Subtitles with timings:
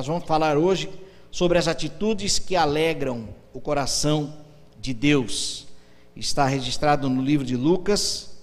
[0.00, 0.88] Nós vamos falar hoje
[1.30, 4.34] sobre as atitudes que alegram o coração
[4.80, 5.66] de Deus.
[6.16, 8.34] Está registrado no livro de Lucas.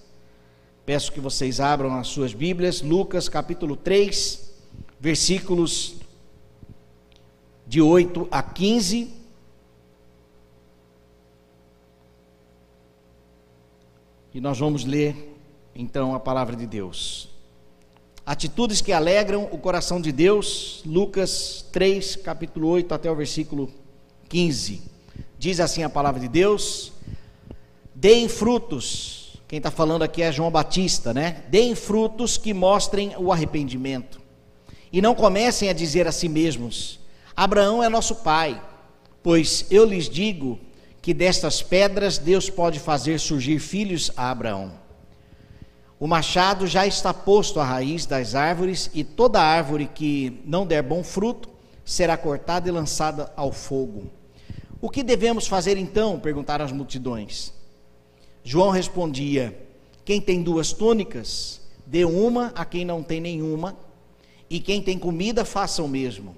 [0.86, 4.52] Peço que vocês abram as suas Bíblias, Lucas capítulo 3,
[5.00, 5.96] versículos
[7.66, 9.12] de 8 a 15.
[14.32, 15.36] E nós vamos ler
[15.74, 17.36] então a palavra de Deus.
[18.28, 23.70] Atitudes que alegram o coração de Deus, Lucas 3, capítulo 8 até o versículo
[24.28, 24.82] 15.
[25.38, 26.92] Diz assim a palavra de Deus:
[27.94, 29.38] Deem frutos.
[29.48, 31.42] Quem está falando aqui é João Batista, né?
[31.48, 34.20] Deem frutos que mostrem o arrependimento.
[34.92, 37.00] E não comecem a dizer a si mesmos:
[37.34, 38.62] Abraão é nosso pai.
[39.22, 40.60] Pois eu lhes digo
[41.00, 44.86] que destas pedras Deus pode fazer surgir filhos a Abraão.
[46.00, 50.82] O machado já está posto à raiz das árvores, e toda árvore que não der
[50.82, 51.48] bom fruto
[51.84, 54.10] será cortada e lançada ao fogo.
[54.80, 56.20] O que devemos fazer então?
[56.20, 57.52] perguntaram as multidões.
[58.44, 59.58] João respondia:
[60.04, 63.76] Quem tem duas túnicas, dê uma a quem não tem nenhuma,
[64.48, 66.36] e quem tem comida, faça o mesmo.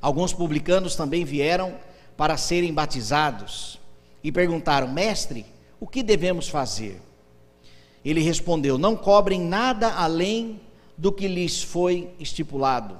[0.00, 1.74] Alguns publicanos também vieram
[2.16, 3.78] para serem batizados
[4.24, 5.44] e perguntaram: Mestre,
[5.78, 7.07] o que devemos fazer?
[8.04, 10.60] Ele respondeu: Não cobrem nada além
[10.96, 12.96] do que lhes foi estipulado.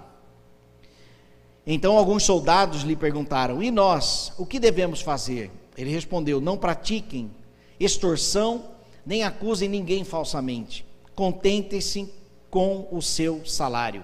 [1.66, 5.50] Então alguns soldados lhe perguntaram: E nós, o que devemos fazer?
[5.76, 7.30] Ele respondeu: Não pratiquem
[7.78, 8.64] extorsão,
[9.04, 10.84] nem acusem ninguém falsamente.
[11.14, 12.12] Contentem-se
[12.50, 14.02] com o seu salário.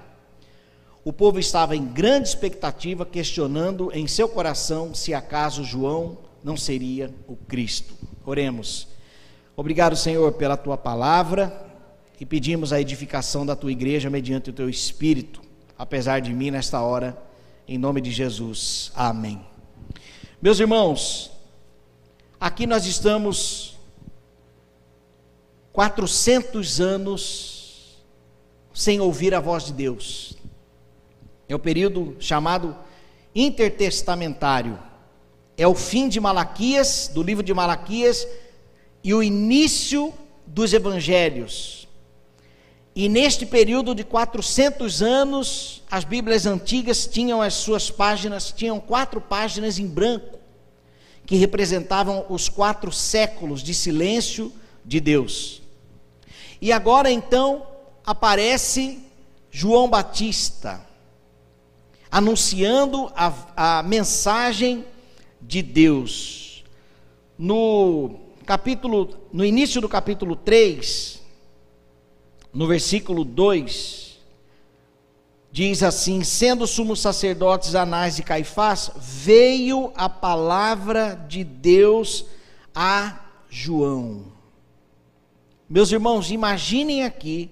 [1.04, 7.12] O povo estava em grande expectativa, questionando em seu coração se acaso João não seria
[7.28, 7.94] o Cristo.
[8.24, 8.93] Oremos.
[9.56, 11.64] Obrigado, Senhor, pela tua palavra
[12.18, 15.40] e pedimos a edificação da tua igreja mediante o teu espírito,
[15.78, 17.16] apesar de mim nesta hora,
[17.68, 18.90] em nome de Jesus.
[18.96, 19.40] Amém.
[20.42, 21.30] Meus irmãos,
[22.40, 23.78] aqui nós estamos
[25.72, 28.02] 400 anos
[28.72, 30.36] sem ouvir a voz de Deus.
[31.48, 32.76] É o período chamado
[33.32, 34.76] intertestamentário.
[35.56, 38.26] É o fim de Malaquias, do livro de Malaquias,
[39.04, 40.14] e o início
[40.46, 41.86] dos evangelhos.
[42.96, 49.20] E neste período de 400 anos, as Bíblias antigas tinham as suas páginas, tinham quatro
[49.20, 50.38] páginas em branco,
[51.26, 54.50] que representavam os quatro séculos de silêncio
[54.84, 55.60] de Deus.
[56.60, 57.66] E agora então
[58.06, 59.00] aparece
[59.50, 60.80] João Batista,
[62.10, 64.84] anunciando a, a mensagem
[65.42, 66.64] de Deus.
[67.36, 71.22] No capítulo, no início do capítulo 3,
[72.52, 74.18] no versículo 2,
[75.50, 82.26] diz assim: Sendo sumos sacerdotes Anás e Caifás, veio a palavra de Deus
[82.74, 84.26] a João.
[85.68, 87.50] Meus irmãos, imaginem aqui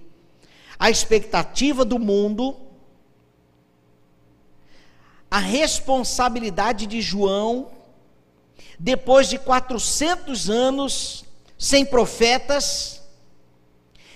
[0.78, 2.56] a expectativa do mundo,
[5.30, 7.70] a responsabilidade de João
[8.82, 11.24] depois de 400 anos
[11.56, 13.00] sem profetas,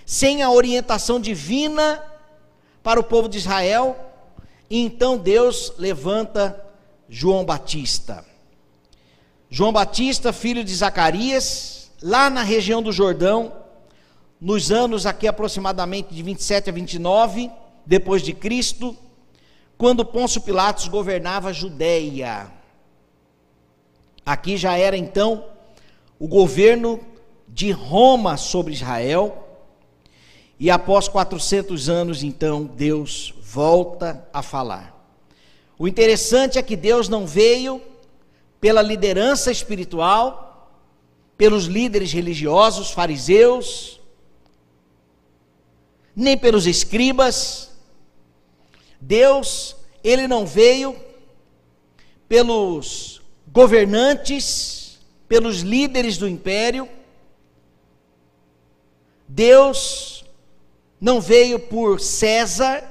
[0.05, 2.03] sem a orientação divina
[2.83, 3.97] para o povo de Israel,
[4.69, 6.61] então Deus levanta
[7.09, 8.25] João Batista.
[9.49, 13.53] João Batista, filho de Zacarias, lá na região do Jordão,
[14.41, 17.53] nos anos aqui aproximadamente de 27 a 29
[17.87, 18.97] depois de Cristo,
[19.79, 22.56] quando Pôncio Pilatos governava a Judéia.
[24.27, 25.45] Aqui já era então
[26.19, 26.99] o governo
[27.47, 29.47] de Roma sobre Israel.
[30.59, 34.93] E após 400 anos, então, Deus volta a falar.
[35.79, 37.81] O interessante é que Deus não veio
[38.61, 40.73] pela liderança espiritual,
[41.39, 44.01] pelos líderes religiosos, fariseus,
[46.17, 47.71] nem pelos escribas.
[49.01, 50.97] Deus, ele não veio
[52.29, 53.23] pelos
[53.57, 56.87] governantes, pelos líderes do império.
[59.27, 60.27] Deus
[61.01, 62.85] não veio por César,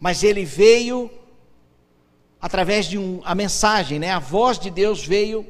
[0.00, 1.08] mas ele veio
[2.40, 4.10] através de um, a mensagem, né?
[4.10, 5.46] A voz de Deus veio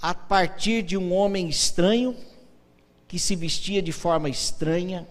[0.00, 2.16] a partir de um homem estranho
[3.08, 5.08] que se vestia de forma estranha,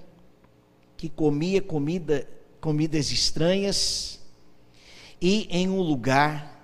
[0.95, 2.25] que comia comida,
[2.61, 4.21] comidas estranhas
[5.21, 6.54] e em um lugar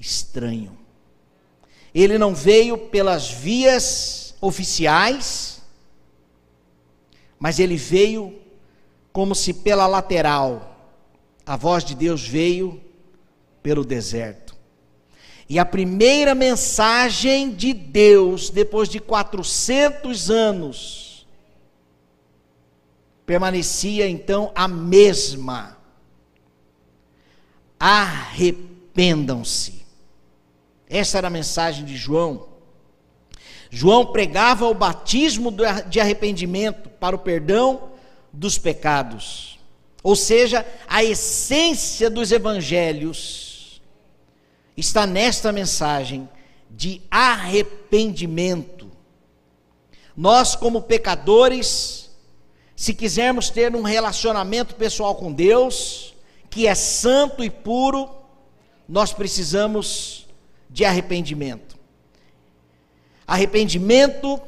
[0.00, 0.76] estranho.
[1.94, 5.60] Ele não veio pelas vias oficiais,
[7.38, 8.40] mas ele veio
[9.12, 10.68] como se pela lateral.
[11.44, 12.80] a voz de Deus veio
[13.60, 14.54] pelo deserto.
[15.48, 21.26] E a primeira mensagem de Deus, depois de 400 anos,
[23.26, 25.76] permanecia então a mesma:
[27.80, 29.79] arrependam-se.
[30.90, 32.48] Essa era a mensagem de João.
[33.70, 35.54] João pregava o batismo
[35.88, 37.90] de arrependimento para o perdão
[38.32, 39.60] dos pecados.
[40.02, 43.80] Ou seja, a essência dos evangelhos
[44.76, 46.28] está nesta mensagem
[46.68, 48.90] de arrependimento.
[50.16, 52.10] Nós, como pecadores,
[52.74, 56.14] se quisermos ter um relacionamento pessoal com Deus,
[56.48, 58.10] que é santo e puro,
[58.88, 60.26] nós precisamos
[60.70, 61.78] de arrependimento.
[63.26, 64.40] Arrependimento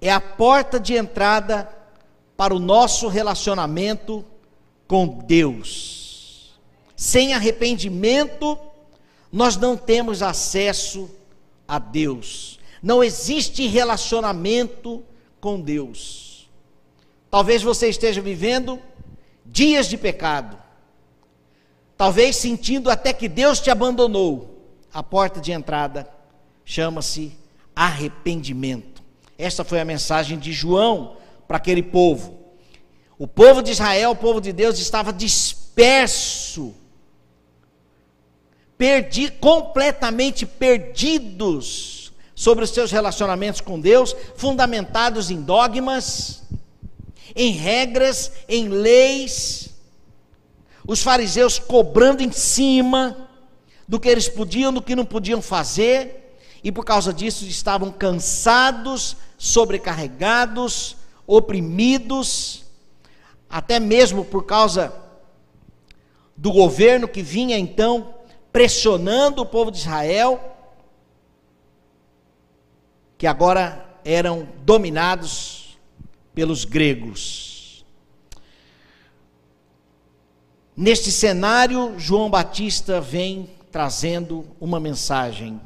[0.00, 1.68] é a porta de entrada
[2.36, 4.24] para o nosso relacionamento
[4.86, 6.52] com Deus.
[6.96, 8.58] Sem arrependimento,
[9.30, 11.10] nós não temos acesso
[11.66, 12.58] a Deus.
[12.82, 15.04] Não existe relacionamento
[15.40, 16.50] com Deus.
[17.30, 18.78] Talvez você esteja vivendo
[19.46, 20.58] dias de pecado.
[21.96, 24.51] Talvez sentindo até que Deus te abandonou.
[24.92, 26.08] A porta de entrada
[26.64, 27.36] chama-se
[27.74, 29.02] arrependimento.
[29.38, 31.16] Esta foi a mensagem de João
[31.48, 32.38] para aquele povo.
[33.18, 36.74] O povo de Israel, o povo de Deus, estava disperso,
[38.76, 46.42] perdi, completamente perdidos sobre os seus relacionamentos com Deus, fundamentados em dogmas,
[47.34, 49.70] em regras, em leis.
[50.86, 53.28] Os fariseus cobrando em cima
[53.86, 56.22] do que eles podiam, do que não podiam fazer
[56.62, 60.96] e por causa disso estavam cansados, sobrecarregados,
[61.26, 62.64] oprimidos,
[63.50, 64.94] até mesmo por causa
[66.36, 68.14] do governo que vinha então
[68.52, 70.40] pressionando o povo de Israel,
[73.18, 75.78] que agora eram dominados
[76.34, 77.84] pelos gregos.
[80.76, 85.58] Neste cenário, João Batista vem trazendo uma mensagem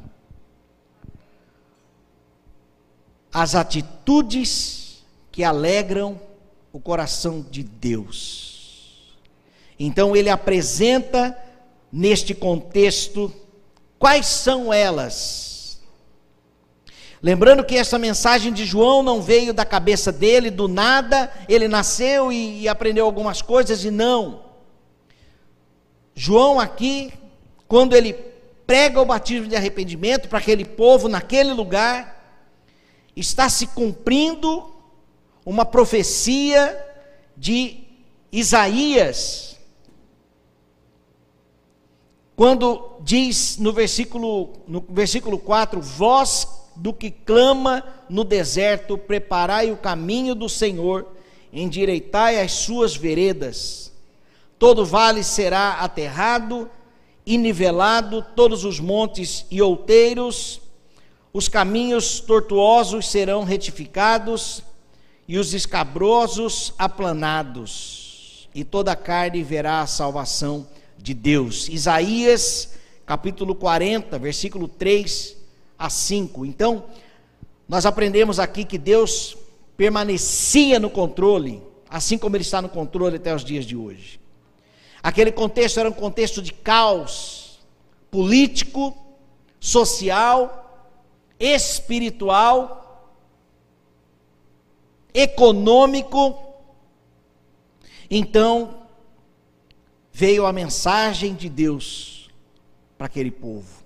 [3.33, 6.19] as atitudes que alegram
[6.71, 9.13] o coração de Deus.
[9.77, 11.37] Então ele apresenta
[11.91, 13.31] neste contexto
[13.99, 15.79] quais são elas.
[17.21, 22.31] Lembrando que essa mensagem de João não veio da cabeça dele, do nada, ele nasceu
[22.31, 24.45] e, e aprendeu algumas coisas, e não.
[26.15, 27.13] João aqui,
[27.67, 28.13] quando ele
[28.65, 32.17] prega o batismo de arrependimento para aquele povo naquele lugar,
[33.15, 34.73] está se cumprindo
[35.45, 36.77] uma profecia
[37.35, 37.83] de
[38.31, 39.57] Isaías,
[42.35, 49.77] quando diz no versículo, no versículo 4: Voz do que clama no deserto, preparai o
[49.77, 51.07] caminho do Senhor,
[51.51, 53.91] endireitai as suas veredas.
[54.59, 56.69] Todo vale será aterrado
[57.27, 60.61] e nivelado, todos os montes e outeiros
[61.37, 64.63] os caminhos tortuosos serão retificados
[65.27, 70.67] e os escabrosos aplanados, e toda a carne verá a salvação
[70.97, 71.69] de Deus.
[71.69, 72.73] Isaías,
[73.05, 75.37] capítulo 40, versículo 3
[75.77, 76.43] a 5.
[76.43, 76.85] Então,
[77.69, 79.37] nós aprendemos aqui que Deus
[79.77, 84.19] permanecia no controle, assim como ele está no controle até os dias de hoje.
[85.01, 87.59] Aquele contexto era um contexto de caos
[88.09, 88.95] político,
[89.59, 90.89] social,
[91.39, 93.13] espiritual,
[95.13, 96.37] econômico.
[98.09, 98.87] Então,
[100.11, 102.29] veio a mensagem de Deus
[102.97, 103.85] para aquele povo.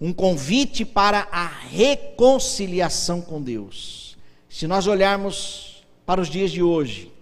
[0.00, 4.16] Um convite para a reconciliação com Deus.
[4.48, 7.12] Se nós olharmos para os dias de hoje,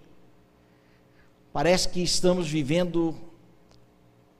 [1.55, 3.15] parece que estamos vivendo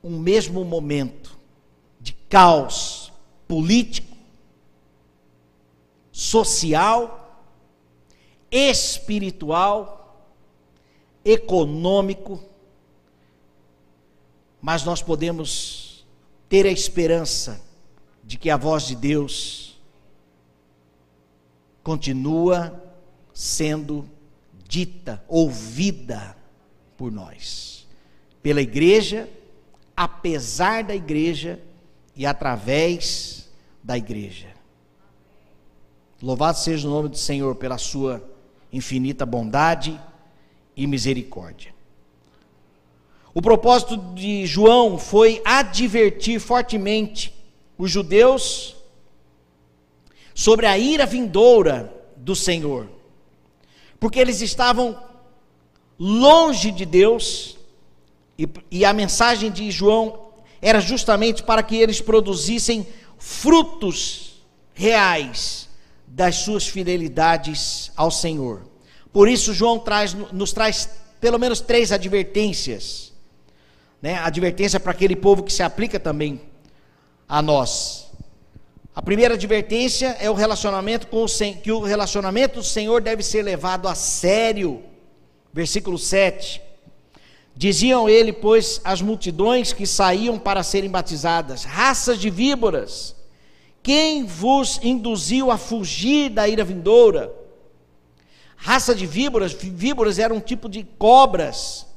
[0.03, 1.39] um mesmo momento
[1.98, 3.10] de caos
[3.48, 4.17] político,
[6.12, 7.41] social,
[8.51, 10.27] espiritual,
[11.24, 12.43] econômico,
[14.62, 16.05] mas nós podemos
[16.50, 17.62] ter a esperança
[18.25, 19.81] de que a voz de Deus
[21.81, 22.77] continua
[23.34, 24.05] sendo
[24.67, 26.36] dita, ouvida
[26.97, 27.87] por nós,
[28.41, 29.29] pela igreja,
[29.95, 31.59] apesar da igreja
[32.15, 33.49] e através
[33.83, 34.47] da igreja.
[36.21, 38.23] Louvado seja o nome do Senhor pela sua
[38.71, 39.99] infinita bondade
[40.75, 41.73] e misericórdia.
[43.33, 47.33] O propósito de João foi advertir fortemente
[47.77, 48.75] os judeus
[50.33, 52.89] sobre a ira vindoura do Senhor,
[53.99, 54.97] porque eles estavam
[55.97, 57.57] longe de Deus,
[58.37, 60.25] e, e, a mensagem de João
[60.61, 62.85] era justamente para que eles produzissem
[63.17, 65.69] frutos reais
[66.05, 68.63] das suas fidelidades ao Senhor.
[69.13, 70.89] Por isso, João traz, nos traz
[71.21, 73.13] pelo menos três advertências.
[74.01, 74.17] Né?
[74.17, 76.41] Advertência para aquele povo que se aplica também
[77.27, 78.05] a nós.
[78.93, 81.27] A primeira advertência é o relacionamento com o
[81.61, 84.83] que o relacionamento do Senhor deve ser levado a sério.
[85.55, 86.62] Versículo 7.
[87.55, 93.15] Diziam ele, pois, as multidões que saíam para serem batizadas, raças de víboras,
[93.81, 97.33] quem vos induziu a fugir da ira vindoura?
[98.57, 101.88] Raça de víboras, víboras eram um tipo de cobras.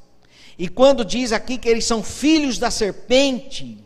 [0.57, 3.85] E quando diz aqui que eles são filhos da serpente,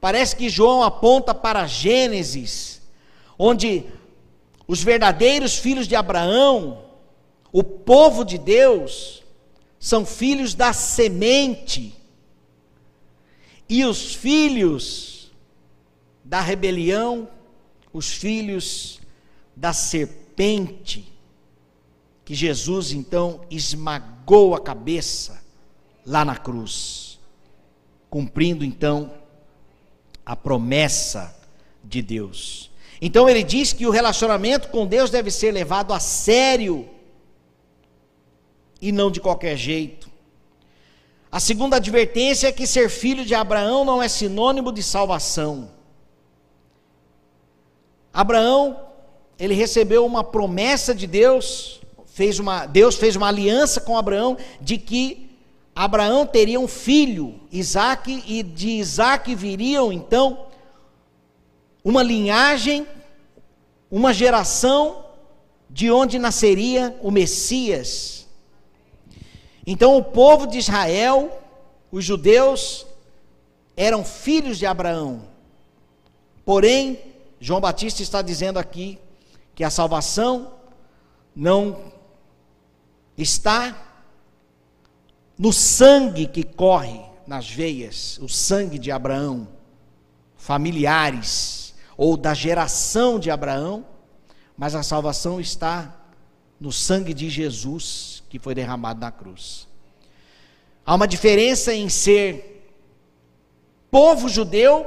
[0.00, 2.80] parece que João aponta para Gênesis,
[3.38, 3.84] onde
[4.66, 6.87] os verdadeiros filhos de Abraão,
[7.52, 9.22] o povo de Deus,
[9.78, 11.94] são filhos da semente,
[13.68, 15.30] e os filhos
[16.24, 17.28] da rebelião,
[17.92, 19.00] os filhos
[19.54, 21.12] da serpente,
[22.24, 25.42] que Jesus então esmagou a cabeça
[26.04, 27.18] lá na cruz,
[28.10, 29.12] cumprindo então
[30.24, 31.34] a promessa
[31.82, 32.70] de Deus.
[33.00, 36.88] Então ele diz que o relacionamento com Deus deve ser levado a sério
[38.80, 40.08] e não de qualquer jeito.
[41.30, 45.70] A segunda advertência é que ser filho de Abraão não é sinônimo de salvação.
[48.12, 48.80] Abraão,
[49.38, 54.78] ele recebeu uma promessa de Deus, fez uma, Deus fez uma aliança com Abraão de
[54.78, 55.28] que
[55.74, 60.46] Abraão teria um filho, Isaac, e de Isaac viriam então
[61.84, 62.86] uma linhagem,
[63.90, 65.04] uma geração
[65.70, 68.26] de onde nasceria o Messias,
[69.70, 71.42] então o povo de Israel,
[71.92, 72.86] os judeus,
[73.76, 75.28] eram filhos de Abraão.
[76.42, 76.98] Porém,
[77.38, 78.98] João Batista está dizendo aqui
[79.54, 80.54] que a salvação
[81.36, 81.92] não
[83.14, 83.76] está
[85.38, 89.46] no sangue que corre nas veias, o sangue de Abraão,
[90.34, 93.84] familiares ou da geração de Abraão,
[94.56, 95.94] mas a salvação está
[96.58, 99.66] no sangue de Jesus que foi derramado na cruz.
[100.84, 102.72] Há uma diferença em ser
[103.90, 104.86] povo judeu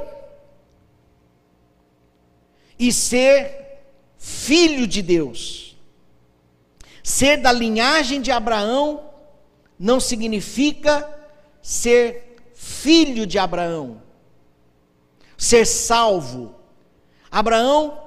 [2.78, 3.84] e ser
[4.18, 5.76] filho de Deus.
[7.02, 9.10] Ser da linhagem de Abraão
[9.78, 11.08] não significa
[11.60, 14.00] ser filho de Abraão,
[15.36, 16.54] ser salvo.
[17.30, 18.00] Abraão,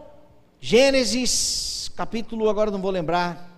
[0.60, 3.54] Gênesis, capítulo, agora não vou lembrar,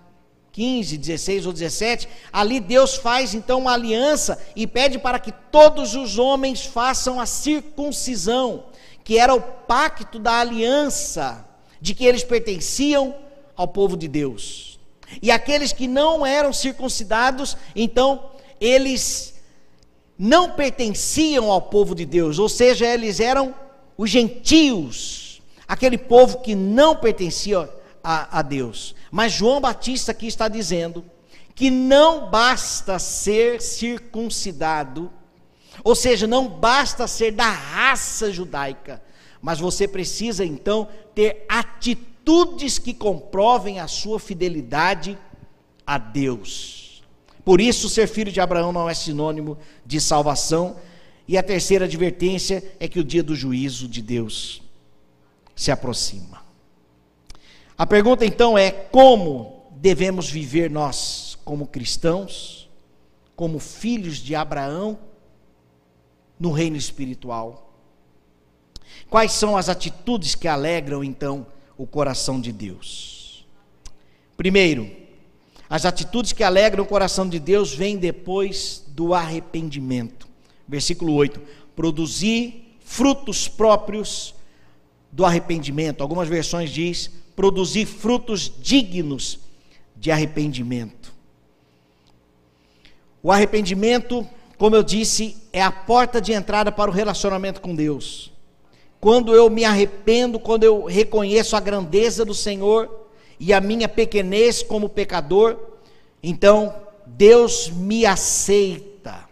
[0.57, 5.93] 15, 16 ou 17, ali Deus faz então uma aliança e pede para que todos
[5.93, 8.63] os homens façam a circuncisão,
[9.03, 11.45] que era o pacto da aliança,
[11.79, 13.13] de que eles pertenciam
[13.55, 14.79] ao povo de Deus.
[15.21, 19.35] E aqueles que não eram circuncidados, então eles
[20.17, 23.53] não pertenciam ao povo de Deus, ou seja, eles eram
[23.95, 27.76] os gentios, aquele povo que não pertencia
[28.09, 28.95] a, a Deus.
[29.11, 31.03] Mas João Batista aqui está dizendo
[31.53, 35.11] que não basta ser circuncidado,
[35.83, 39.03] ou seja, não basta ser da raça judaica,
[39.41, 45.17] mas você precisa então ter atitudes que comprovem a sua fidelidade
[45.85, 47.03] a Deus.
[47.43, 50.77] Por isso, ser filho de Abraão não é sinônimo de salvação.
[51.27, 54.61] E a terceira advertência é que o dia do juízo de Deus
[55.55, 56.46] se aproxima.
[57.77, 62.69] A pergunta então é: como devemos viver nós, como cristãos,
[63.35, 64.97] como filhos de Abraão,
[66.39, 67.71] no reino espiritual?
[69.09, 71.45] Quais são as atitudes que alegram então
[71.77, 73.45] o coração de Deus?
[74.35, 74.89] Primeiro,
[75.69, 80.27] as atitudes que alegram o coração de Deus vêm depois do arrependimento.
[80.67, 81.39] Versículo 8:
[81.75, 84.33] produzir frutos próprios
[85.11, 86.01] do arrependimento.
[86.01, 89.39] Algumas versões diz produzir frutos dignos
[89.95, 91.13] de arrependimento.
[93.21, 94.27] O arrependimento,
[94.57, 98.33] como eu disse, é a porta de entrada para o relacionamento com Deus.
[98.99, 103.07] Quando eu me arrependo, quando eu reconheço a grandeza do Senhor
[103.39, 105.59] e a minha pequenez como pecador,
[106.23, 106.73] então
[107.05, 109.29] Deus me aceita.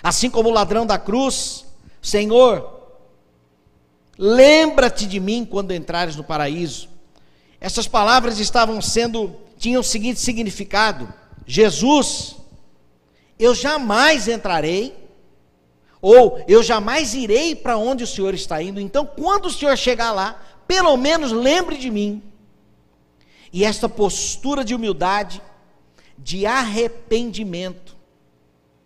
[0.00, 1.66] Assim como o ladrão da cruz,
[2.00, 2.77] Senhor,
[4.18, 6.88] lembra-te de mim quando entrares no paraíso.
[7.60, 11.12] Essas palavras estavam sendo, tinham o seguinte significado:
[11.46, 12.36] Jesus,
[13.38, 14.94] eu jamais entrarei,
[16.02, 18.80] ou eu jamais irei para onde o Senhor está indo.
[18.80, 22.22] Então, quando o Senhor chegar lá, pelo menos lembre de mim.
[23.50, 25.40] E esta postura de humildade,
[26.18, 27.96] de arrependimento,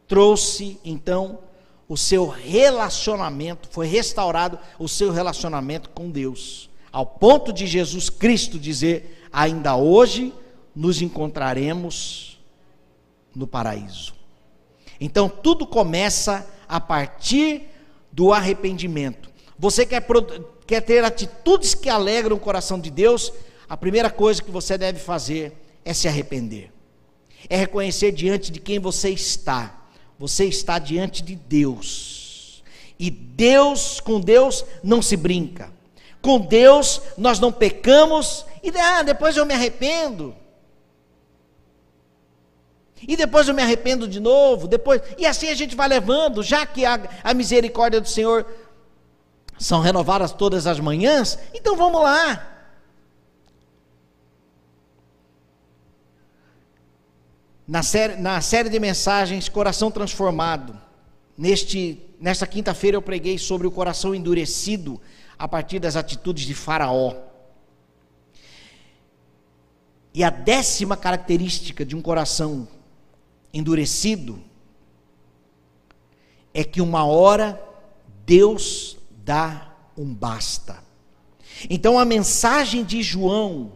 [0.06, 1.40] trouxe então
[1.88, 8.58] o seu relacionamento, foi restaurado o seu relacionamento com Deus, ao ponto de Jesus Cristo
[8.58, 10.32] dizer: ainda hoje
[10.74, 12.40] nos encontraremos
[13.34, 14.14] no paraíso.
[15.00, 17.68] Então tudo começa a partir
[18.10, 19.30] do arrependimento.
[19.58, 20.04] Você quer,
[20.66, 23.32] quer ter atitudes que alegram o coração de Deus?
[23.68, 25.52] A primeira coisa que você deve fazer
[25.84, 26.70] é se arrepender,
[27.48, 29.81] é reconhecer diante de quem você está.
[30.22, 32.62] Você está diante de Deus.
[32.96, 35.68] E Deus, com Deus, não se brinca.
[36.20, 40.32] Com Deus, nós não pecamos e ah, depois eu me arrependo.
[43.08, 46.64] E depois eu me arrependo de novo, depois, e assim a gente vai levando, já
[46.64, 48.46] que a, a misericórdia do Senhor
[49.58, 52.51] são renovadas todas as manhãs, então vamos lá.
[57.72, 60.78] Na série, na série de mensagens Coração Transformado,
[61.38, 65.00] neste, nesta quinta-feira eu preguei sobre o coração endurecido
[65.38, 67.16] a partir das atitudes de Faraó.
[70.12, 72.68] E a décima característica de um coração
[73.54, 74.38] endurecido
[76.52, 77.58] é que uma hora
[78.26, 80.84] Deus dá um basta.
[81.70, 83.72] Então a mensagem de João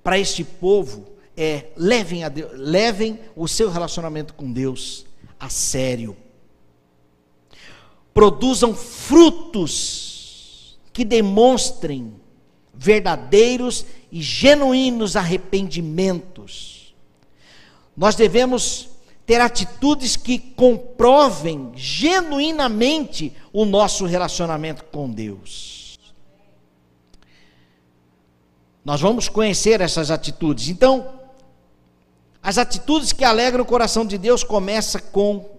[0.00, 5.04] para este povo é: levem, a Deus, levem o seu relacionamento com Deus
[5.38, 6.16] a sério.
[8.14, 12.14] Produzam frutos que demonstrem
[12.72, 16.94] verdadeiros e genuínos arrependimentos.
[17.96, 18.88] Nós devemos
[19.26, 25.98] ter atitudes que comprovem genuinamente o nosso relacionamento com Deus.
[28.84, 30.68] Nós vamos conhecer essas atitudes.
[30.68, 31.15] Então,
[32.46, 35.58] as atitudes que alegram o coração de Deus começam com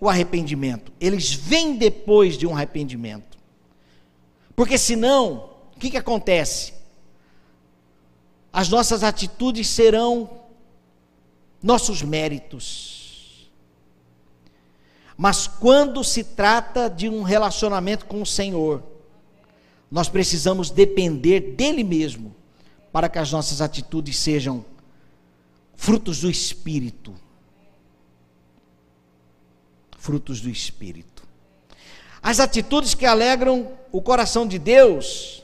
[0.00, 0.92] o arrependimento.
[1.00, 3.36] Eles vêm depois de um arrependimento.
[4.54, 6.72] Porque senão, o que, que acontece?
[8.52, 10.30] As nossas atitudes serão
[11.60, 13.50] nossos méritos.
[15.16, 18.84] Mas quando se trata de um relacionamento com o Senhor,
[19.90, 22.36] nós precisamos depender dele mesmo
[22.92, 24.64] para que as nossas atitudes sejam
[25.80, 27.14] frutos do Espírito.
[29.96, 31.22] Frutos do Espírito.
[32.22, 35.42] As atitudes que alegram o coração de Deus,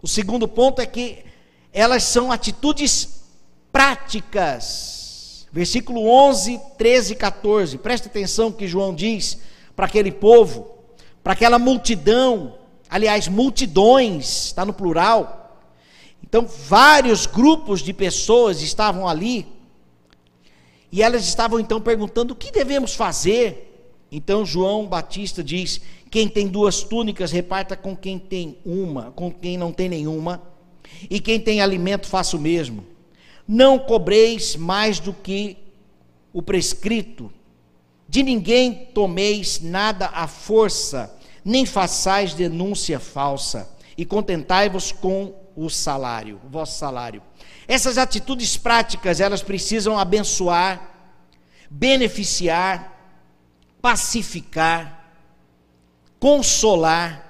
[0.00, 1.24] o segundo ponto é que
[1.72, 3.24] elas são atitudes
[3.72, 5.44] práticas.
[5.50, 7.78] Versículo 11, 13 e 14.
[7.78, 9.38] Presta atenção que João diz
[9.74, 10.78] para aquele povo,
[11.20, 12.54] para aquela multidão,
[12.88, 15.39] aliás, multidões, está no plural
[16.30, 19.48] então, vários grupos de pessoas estavam ali,
[20.92, 24.06] e elas estavam então perguntando: o que devemos fazer?
[24.12, 29.58] Então, João Batista diz: quem tem duas túnicas, reparta com quem tem uma, com quem
[29.58, 30.40] não tem nenhuma,
[31.10, 32.86] e quem tem alimento, faça o mesmo.
[33.46, 35.56] Não cobreis mais do que
[36.32, 37.32] o prescrito,
[38.08, 41.12] de ninguém tomeis nada à força,
[41.44, 47.22] nem façais denúncia falsa, e contentai-vos com o salário, o vosso salário.
[47.66, 50.90] Essas atitudes práticas, elas precisam abençoar,
[51.70, 52.96] beneficiar,
[53.80, 55.12] pacificar,
[56.18, 57.26] consolar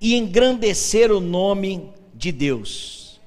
[0.00, 3.20] e engrandecer o nome de Deus.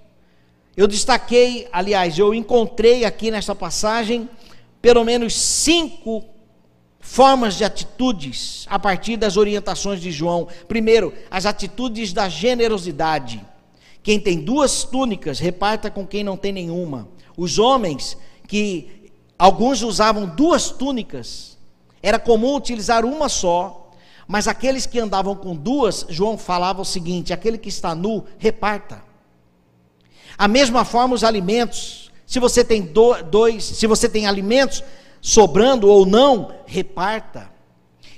[0.76, 4.30] Eu destaquei, aliás, eu encontrei aqui nessa passagem
[4.82, 6.24] pelo menos cinco
[7.00, 10.48] formas de atitudes a partir das orientações de João.
[10.68, 13.44] Primeiro, as atitudes da generosidade.
[14.08, 17.10] Quem tem duas túnicas, reparta com quem não tem nenhuma.
[17.36, 18.18] Os homens
[18.48, 21.58] que alguns usavam duas túnicas,
[22.02, 23.92] era comum utilizar uma só,
[24.26, 29.04] mas aqueles que andavam com duas, João falava o seguinte: aquele que está nu, reparta.
[30.38, 32.10] A mesma forma os alimentos.
[32.26, 32.90] Se você tem
[33.30, 34.86] dois, se você tem alimentos
[35.20, 37.52] sobrando ou não, reparta.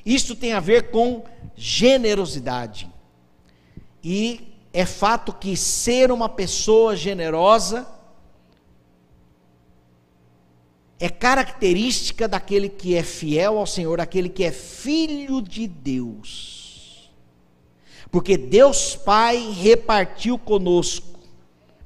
[0.06, 1.24] Isto tem a ver com
[1.56, 2.88] generosidade.
[4.04, 7.88] E é fato que ser uma pessoa generosa
[11.00, 17.10] é característica daquele que é fiel ao Senhor, daquele que é filho de Deus.
[18.12, 21.20] Porque Deus Pai repartiu conosco,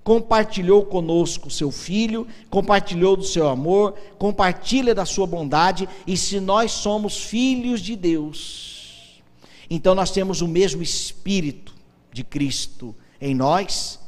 [0.04, 6.40] compartilhou conosco o seu filho, compartilhou do seu amor, compartilha da sua bondade, e se
[6.40, 9.22] nós somos filhos de Deus,
[9.70, 11.73] então nós temos o mesmo espírito
[12.14, 14.00] de Cristo em nós,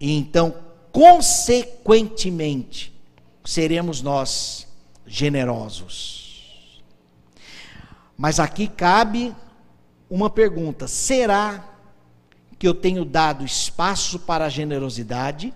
[0.00, 0.54] e então,
[0.92, 2.92] consequentemente,
[3.44, 4.68] seremos nós
[5.06, 6.82] generosos.
[8.16, 9.34] Mas aqui cabe
[10.08, 11.68] uma pergunta: será
[12.58, 15.52] que eu tenho dado espaço para a generosidade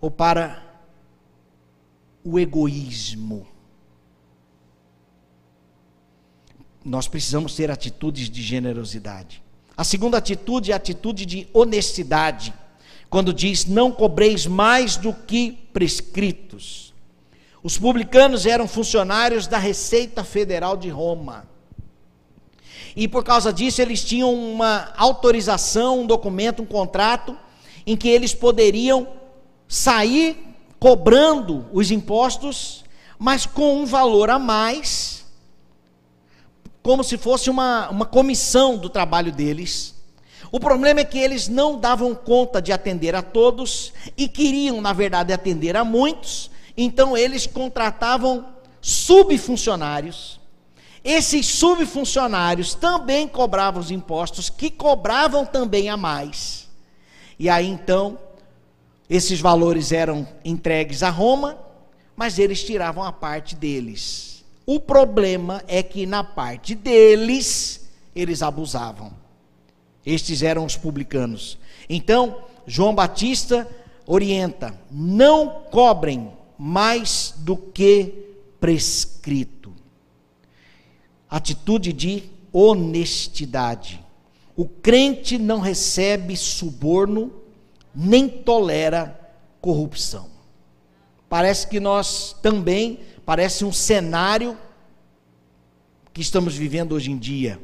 [0.00, 0.62] ou para
[2.22, 3.46] o egoísmo?
[6.84, 9.42] Nós precisamos ter atitudes de generosidade.
[9.76, 12.52] A segunda atitude é a atitude de honestidade
[13.08, 16.94] quando diz: Não cobreis mais do que prescritos.
[17.62, 21.48] Os publicanos eram funcionários da Receita Federal de Roma.
[22.96, 27.36] E por causa disso, eles tinham uma autorização, um documento, um contrato,
[27.86, 29.06] em que eles poderiam
[29.68, 30.36] sair
[30.78, 32.84] cobrando os impostos,
[33.18, 35.19] mas com um valor a mais,
[36.90, 39.94] como se fosse uma, uma comissão do trabalho deles
[40.52, 44.92] o problema é que eles não davam conta de atender a todos e queriam, na
[44.92, 48.46] verdade, atender a muitos, então eles contratavam
[48.80, 50.40] subfuncionários.
[51.04, 56.68] Esses subfuncionários também cobravam os impostos, que cobravam também a mais.
[57.38, 58.18] E aí então,
[59.08, 61.56] esses valores eram entregues a Roma,
[62.16, 64.29] mas eles tiravam a parte deles.
[64.72, 69.12] O problema é que na parte deles, eles abusavam.
[70.06, 71.58] Estes eram os publicanos.
[71.88, 73.66] Então, João Batista
[74.06, 78.14] orienta: não cobrem mais do que
[78.60, 79.72] prescrito.
[81.28, 84.00] Atitude de honestidade.
[84.54, 87.32] O crente não recebe suborno,
[87.92, 89.18] nem tolera
[89.60, 90.28] corrupção.
[91.28, 94.58] Parece que nós também, parece um cenário
[96.12, 97.60] que estamos vivendo hoje em dia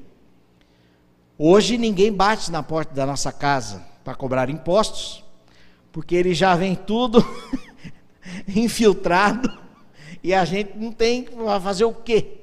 [1.37, 5.25] Hoje ninguém bate na porta da nossa casa para cobrar impostos,
[5.91, 7.19] porque ele já vem tudo
[8.55, 9.53] infiltrado
[10.23, 12.43] e a gente não tem para fazer o quê,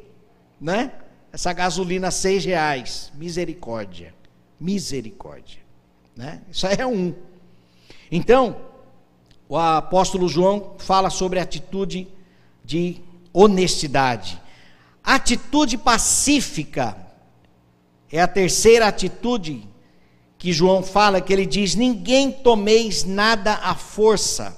[0.59, 0.91] né?
[1.31, 4.13] Essa gasolina seis reais, misericórdia,
[4.59, 5.62] misericórdia,
[6.13, 6.41] né?
[6.51, 7.15] Isso é um.
[8.12, 8.57] Então,
[9.47, 12.05] o apóstolo João fala sobre a atitude
[12.65, 13.01] de
[13.34, 14.39] honestidade,
[15.04, 16.96] atitude pacífica
[18.12, 19.67] é a terceira atitude
[20.38, 24.56] que João fala, que ele diz: ninguém tomeis nada à força.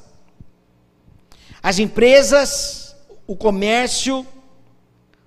[1.63, 4.27] As empresas, o comércio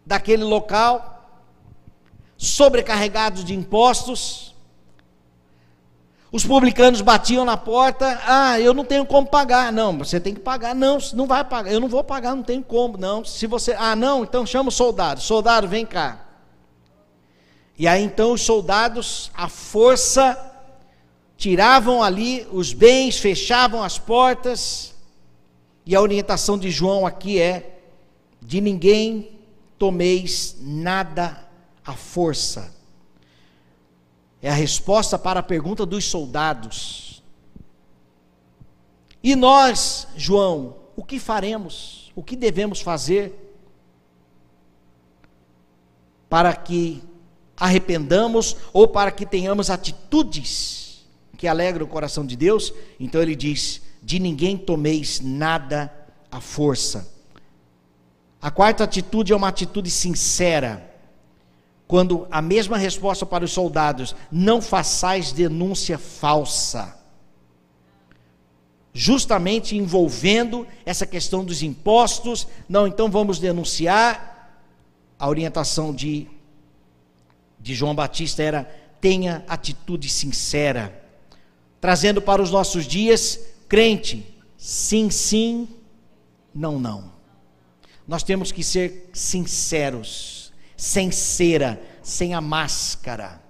[0.05, 1.47] daquele local,
[2.37, 4.48] sobrecarregados de impostos,
[6.31, 9.73] os publicanos batiam na porta, ah, eu não tenho como pagar.
[9.73, 10.75] Não, você tem que pagar.
[10.75, 11.73] Não, não vai pagar.
[11.73, 12.99] Eu não vou pagar, não tenho como.
[12.99, 15.21] Não, se você, ah, não, então chama o soldado.
[15.21, 16.27] Soldado, vem cá.
[17.79, 20.37] E aí então os soldados, à força,
[21.37, 24.95] tiravam ali os bens, fechavam as portas.
[25.87, 27.81] E a orientação de João aqui é:
[28.43, 29.31] de ninguém
[29.79, 31.43] tomeis nada
[31.87, 32.77] à força.
[34.41, 37.23] É a resposta para a pergunta dos soldados.
[39.23, 42.13] E nós, João, o que faremos?
[42.15, 43.47] O que devemos fazer
[46.29, 47.03] para que
[47.57, 50.79] arrependamos ou para que tenhamos atitudes
[51.37, 52.75] que alegram o coração de Deus.
[52.99, 55.93] Então ele diz: de ninguém tomeis nada
[56.31, 57.17] à força.
[58.43, 60.85] A quarta atitude é uma atitude sincera.
[61.89, 66.97] Quando a mesma resposta para os soldados: não façais denúncia falsa.
[68.93, 74.37] Justamente envolvendo essa questão dos impostos, não, então vamos denunciar.
[75.19, 76.29] A orientação de
[77.61, 78.65] de João Batista era:
[79.01, 81.05] tenha atitude sincera.
[81.81, 85.69] Trazendo para os nossos dias, crente, sim, sim,
[86.55, 87.13] não, não.
[88.07, 90.38] Nós temos que ser sinceros,
[90.79, 93.43] sem cera, sem a máscara.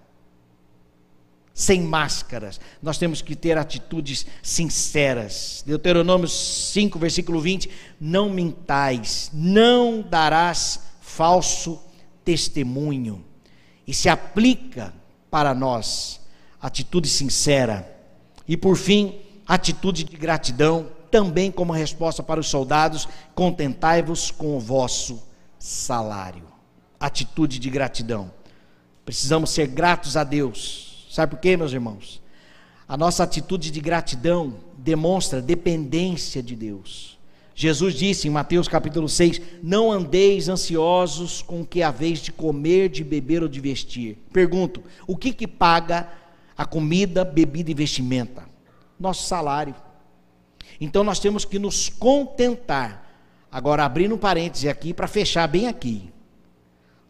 [1.53, 5.62] Sem máscaras, nós temos que ter atitudes sinceras.
[5.67, 7.69] Deuteronômio 5, versículo 20:
[8.01, 11.83] Não mintais, não darás falso
[12.25, 13.25] testemunho
[13.87, 14.95] e se aplica
[15.31, 16.21] para nós
[16.61, 17.91] atitude sincera.
[18.47, 20.97] E por fim, atitude de gratidão.
[21.11, 25.23] também como resposta para os soldados: contentai-vos com o vosso
[25.59, 26.58] salário.
[27.01, 28.31] Atitude de gratidão.
[29.05, 31.07] Precisamos ser gratos a Deus.
[31.11, 32.21] Sabe por quê, meus irmãos?
[32.87, 37.19] A nossa atitude de gratidão demonstra dependência de Deus.
[37.55, 42.89] Jesus disse em Mateus capítulo 6: Não andeis ansiosos com o que haveis de comer,
[42.89, 44.17] de beber ou de vestir.
[44.33, 46.09] Pergunto: o que que paga
[46.57, 48.49] a comida, bebida e vestimenta?
[48.99, 49.75] Nosso salário.
[50.81, 53.05] Então nós temos que nos contentar.
[53.51, 56.13] Agora, abrindo um parêntese aqui para fechar bem aqui.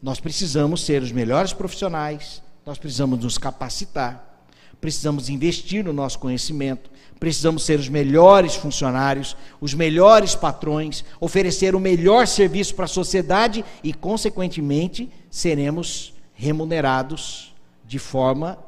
[0.01, 4.45] Nós precisamos ser os melhores profissionais, nós precisamos nos capacitar,
[4.81, 11.81] precisamos investir no nosso conhecimento, precisamos ser os melhores funcionários, os melhores patrões, oferecer o
[11.81, 17.53] melhor serviço para a sociedade e, consequentemente, seremos remunerados
[17.85, 18.59] de forma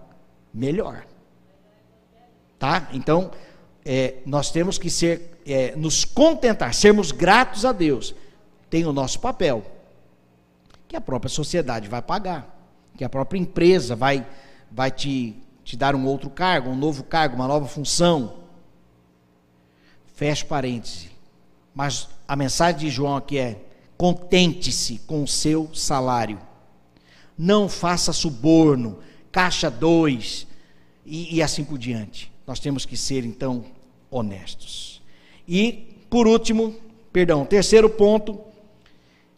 [0.52, 1.04] melhor.
[2.58, 2.88] Tá?
[2.92, 3.30] Então,
[3.84, 8.14] é, nós temos que ser, é, nos contentar, sermos gratos a Deus.
[8.68, 9.64] Tem o nosso papel,
[10.90, 12.52] que a própria sociedade vai pagar,
[12.96, 14.26] que a própria empresa vai,
[14.68, 18.40] vai te, te dar um outro cargo, um novo cargo, uma nova função.
[20.16, 21.12] Feche parêntese.
[21.72, 23.62] Mas a mensagem de João aqui é:
[23.96, 26.40] contente-se com o seu salário.
[27.38, 28.98] Não faça suborno,
[29.30, 30.44] caixa dois
[31.06, 32.32] e, e assim por diante.
[32.44, 33.64] Nós temos que ser, então,
[34.10, 35.00] honestos.
[35.46, 36.74] E, por último,
[37.12, 38.49] perdão, terceiro ponto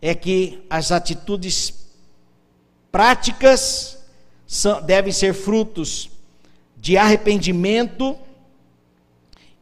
[0.02, 1.72] é que as atitudes
[2.90, 3.98] práticas
[4.44, 6.10] são, devem ser frutos
[6.76, 8.16] de arrependimento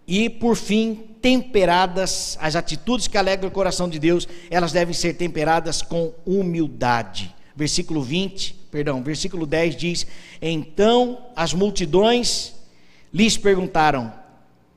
[0.06, 5.12] e, por fim, temperadas, as atitudes que alegram o coração de Deus, elas devem ser
[5.14, 7.34] temperadas com humildade.
[7.54, 10.06] Versículo 20, perdão, versículo 10 diz:
[10.40, 12.54] Então as multidões
[13.12, 14.10] lhes perguntaram: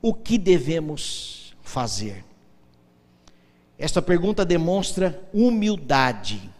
[0.02, 2.22] O que devemos fazer?
[3.78, 6.50] Esta pergunta demonstra humildade.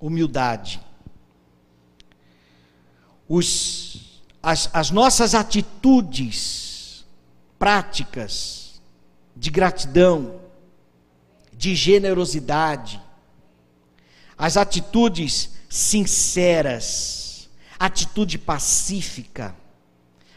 [0.00, 0.80] Humildade.
[3.28, 7.04] Os, as, as nossas atitudes
[7.58, 8.80] práticas
[9.36, 10.40] de gratidão,
[11.52, 13.00] de generosidade,
[14.36, 19.54] as atitudes sinceras, atitude pacífica,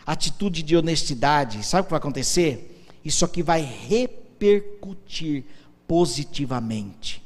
[0.06, 2.71] atitude de honestidade, sabe o que vai acontecer?
[3.04, 5.46] Isso aqui vai repercutir
[5.88, 7.24] positivamente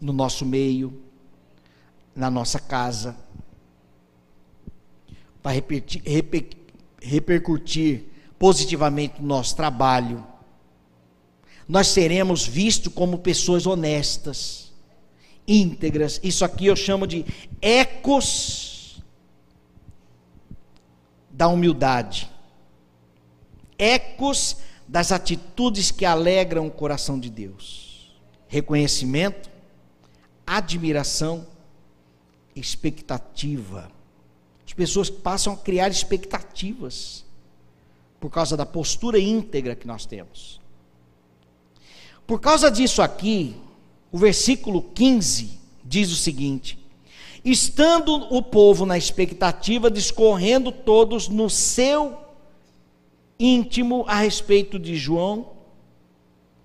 [0.00, 1.02] no nosso meio,
[2.14, 3.16] na nossa casa,
[5.42, 6.48] vai repetir, reper,
[7.00, 8.04] repercutir
[8.38, 10.26] positivamente no nosso trabalho.
[11.68, 14.72] Nós seremos vistos como pessoas honestas,
[15.46, 16.20] íntegras.
[16.22, 17.24] Isso aqui eu chamo de
[17.60, 19.02] ecos
[21.30, 22.30] da humildade,
[23.78, 28.16] ecos das atitudes que alegram o coração de Deus:
[28.48, 29.50] reconhecimento,
[30.46, 31.46] admiração,
[32.54, 33.90] expectativa.
[34.66, 37.24] As pessoas passam a criar expectativas
[38.18, 40.60] por causa da postura íntegra que nós temos.
[42.26, 43.56] Por causa disso aqui,
[44.10, 46.78] o versículo 15 diz o seguinte:
[47.44, 52.25] estando o povo na expectativa, discorrendo todos no seu
[53.38, 55.52] íntimo a respeito de João,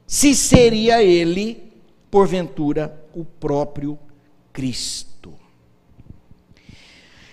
[0.05, 1.71] se seria ele,
[2.09, 3.97] porventura, o próprio
[4.51, 5.33] Cristo.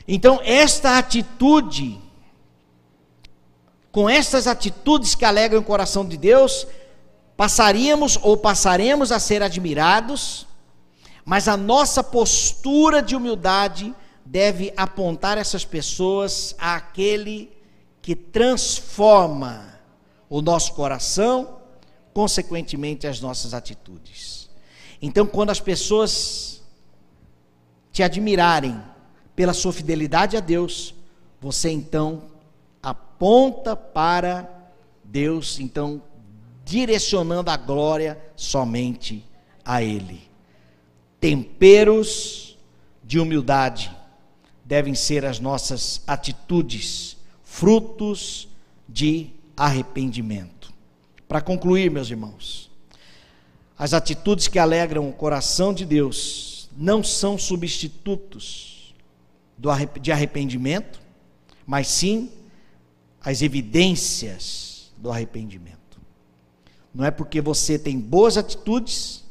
[0.07, 2.01] Então, esta atitude,
[3.93, 6.67] com estas atitudes que alegram o coração de Deus,
[7.37, 10.47] passaríamos ou passaremos a ser admirados,
[11.25, 17.58] mas a nossa postura de humildade deve apontar essas pessoas àquele
[18.09, 19.79] que transforma
[20.31, 21.59] o nosso coração,
[22.15, 24.49] consequentemente as nossas atitudes.
[25.03, 26.63] Então, quando as pessoas
[27.93, 28.83] te admirarem
[29.37, 30.95] pela sua fidelidade a Deus,
[31.39, 32.23] você então
[32.83, 34.49] aponta para
[35.05, 36.01] Deus, então
[36.65, 39.23] direcionando a glória somente
[39.63, 40.29] a Ele
[41.21, 42.57] temperos
[43.05, 43.95] de humildade
[44.65, 47.17] devem ser as nossas atitudes,
[47.49, 48.47] frutos
[48.87, 50.73] de arrependimento.
[51.27, 52.71] Para concluir, meus irmãos,
[53.77, 58.95] as atitudes que alegram o coração de Deus não são substitutos
[60.01, 61.01] de arrependimento,
[61.67, 62.31] mas sim
[63.21, 65.99] as evidências do arrependimento.
[66.95, 69.25] Não é porque você tem boas atitudes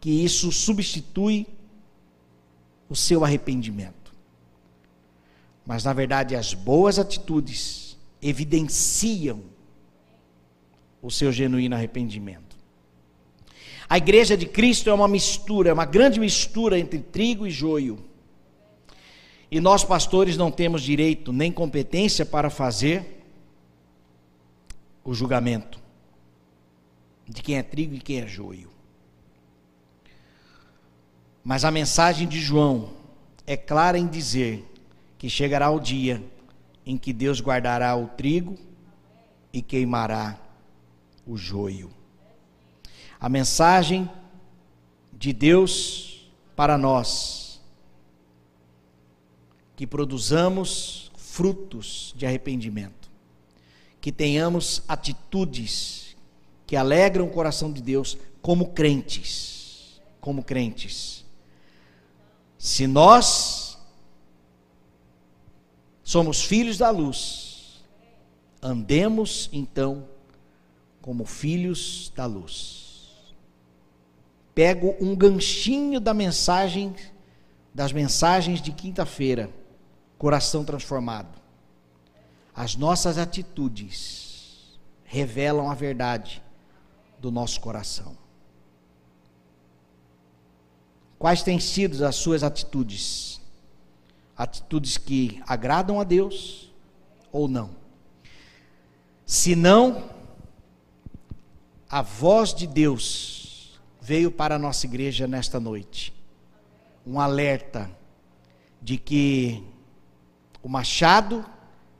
[0.00, 1.46] que isso substitui
[2.88, 3.95] o seu arrependimento.
[5.66, 9.42] Mas, na verdade, as boas atitudes evidenciam
[11.02, 12.56] o seu genuíno arrependimento.
[13.88, 17.98] A igreja de Cristo é uma mistura, é uma grande mistura entre trigo e joio.
[19.50, 23.24] E nós, pastores, não temos direito nem competência para fazer
[25.04, 25.80] o julgamento
[27.28, 28.70] de quem é trigo e quem é joio.
[31.44, 32.90] Mas a mensagem de João
[33.46, 34.64] é clara em dizer
[35.18, 36.22] que chegará o dia
[36.84, 38.56] em que Deus guardará o trigo
[39.52, 40.38] e queimará
[41.26, 41.90] o joio.
[43.18, 44.08] A mensagem
[45.12, 47.60] de Deus para nós
[49.74, 53.10] que produzamos frutos de arrependimento,
[54.00, 56.16] que tenhamos atitudes
[56.66, 61.24] que alegram o coração de Deus como crentes, como crentes.
[62.58, 63.65] Se nós
[66.06, 67.84] somos filhos da luz,
[68.62, 70.08] andemos então
[71.02, 73.34] como filhos da luz.
[74.54, 76.94] Pego um ganchinho da mensagem
[77.74, 79.50] das mensagens de quinta-feira
[80.16, 81.40] coração transformado.
[82.54, 86.40] As nossas atitudes revelam a verdade
[87.18, 88.16] do nosso coração.
[91.18, 93.40] Quais têm sido as suas atitudes?
[94.36, 96.72] Atitudes que agradam a Deus
[97.32, 97.70] ou não?
[99.24, 100.10] Se não,
[101.88, 106.12] a voz de Deus veio para a nossa igreja nesta noite.
[107.06, 107.90] Um alerta
[108.80, 109.64] de que
[110.62, 111.44] o machado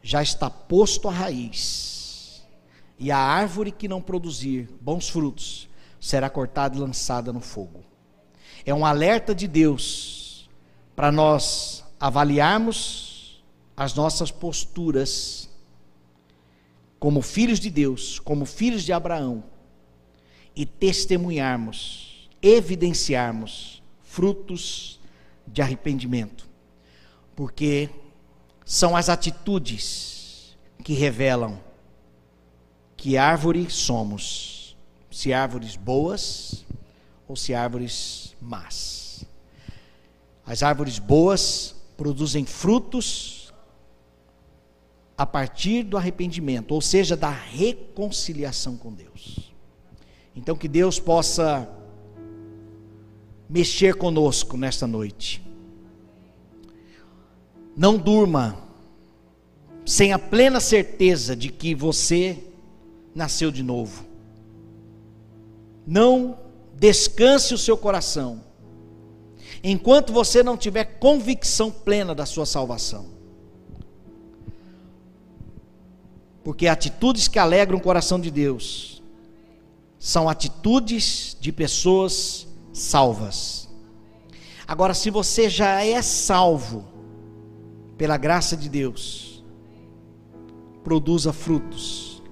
[0.03, 2.47] já está posto à raiz,
[2.99, 5.69] e a árvore que não produzir bons frutos
[6.01, 7.85] será cortada e lançada no fogo.
[8.65, 10.49] É um alerta de Deus
[10.95, 13.43] para nós avaliarmos
[13.77, 15.49] as nossas posturas
[16.99, 19.45] como filhos de Deus, como filhos de Abraão,
[20.55, 24.99] e testemunharmos, evidenciarmos frutos
[25.47, 26.49] de arrependimento.
[27.35, 27.91] Porque
[28.65, 31.61] são as atitudes que revelam
[32.97, 34.77] que árvore somos,
[35.11, 36.65] se árvores boas
[37.29, 39.25] ou se árvores más.
[40.45, 43.53] As árvores boas produzem frutos
[45.17, 49.53] a partir do arrependimento, ou seja, da reconciliação com Deus.
[50.35, 51.69] Então que Deus possa
[53.49, 55.47] mexer conosco nesta noite
[57.77, 58.57] não durma
[59.85, 62.43] sem a plena certeza de que você
[63.15, 64.05] nasceu de novo.
[65.87, 66.39] Não
[66.75, 68.43] descanse o seu coração
[69.63, 73.07] enquanto você não tiver convicção plena da sua salvação.
[76.45, 79.03] Porque atitudes que alegram o coração de Deus
[79.99, 83.69] são atitudes de pessoas salvas.
[84.69, 86.85] Agora, se você já é salvo,
[87.97, 89.45] pela graça de Deus,
[90.85, 92.23] produza frutos,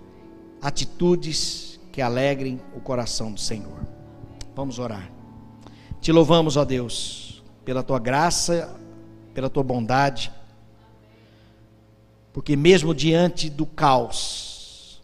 [0.61, 3.87] atitudes que alegrem o coração do Senhor.
[4.55, 5.13] Vamos orar.
[6.05, 8.79] Te louvamos, ó Deus, pela tua graça,
[9.33, 10.31] pela tua bondade,
[12.31, 15.03] porque mesmo diante do caos,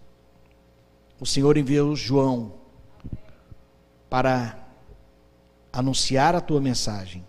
[1.18, 2.52] o Senhor enviou João
[4.10, 4.58] para
[5.72, 7.26] anunciar a tua mensagem.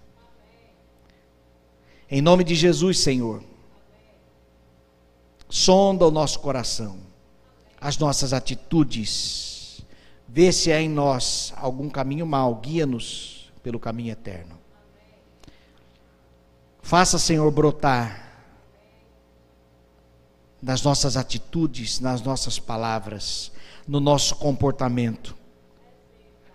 [2.10, 3.41] Em nome de Jesus, Senhor.
[5.47, 6.97] Sonda o nosso coração,
[7.79, 9.81] as nossas atitudes.
[10.27, 14.60] Vê se há em nós algum caminho mau, guia-nos pelo caminho eterno.
[16.82, 18.30] Faça, Senhor, brotar
[20.62, 23.52] nas nossas atitudes, nas nossas palavras,
[23.88, 25.36] no nosso comportamento,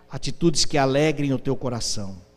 [0.09, 2.27] atitudes que alegrem o teu coração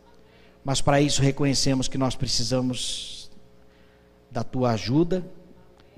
[0.64, 3.30] mas para isso reconhecemos que nós precisamos
[4.30, 5.24] da tua ajuda,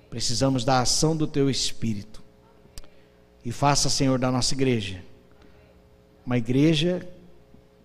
[0.08, 2.22] precisamos da ação do teu espírito.
[3.44, 5.02] E faça, Senhor, da nossa igreja
[6.24, 7.04] uma igreja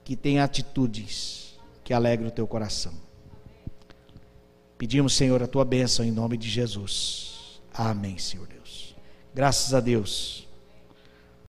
[0.07, 2.93] que tenha atitudes que alegrem o teu coração.
[4.77, 7.59] Pedimos, Senhor, a tua bênção em nome de Jesus.
[7.73, 8.95] Amém, Senhor Deus.
[9.35, 10.46] Graças a Deus.